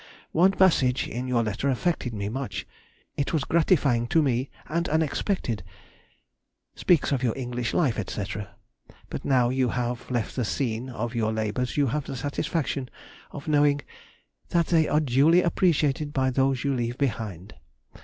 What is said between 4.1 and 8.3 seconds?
me and unexpected:"... speaks of your English life, &c....